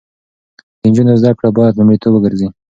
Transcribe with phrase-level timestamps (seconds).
[0.79, 2.47] د نجونو زده کړې باید لومړیتوب وګرځي.